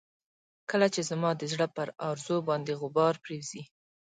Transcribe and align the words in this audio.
کله 0.69 0.87
چې 0.93 1.01
زما 1.09 1.29
د 1.37 1.41
زړه 1.53 1.67
پر 1.75 1.87
ارزو 2.09 2.37
باندې 2.49 2.71
غبار 2.81 3.15
پرېوځي. 3.23 3.63